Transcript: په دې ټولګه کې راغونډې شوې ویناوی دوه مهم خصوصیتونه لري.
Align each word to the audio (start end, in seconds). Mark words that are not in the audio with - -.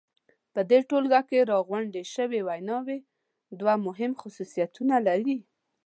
په 0.53 0.61
دې 0.69 0.79
ټولګه 0.89 1.21
کې 1.29 1.47
راغونډې 1.51 2.03
شوې 2.15 2.39
ویناوی 2.43 2.99
دوه 3.59 3.73
مهم 3.87 4.11
خصوصیتونه 4.21 4.95
لري. 5.07 5.37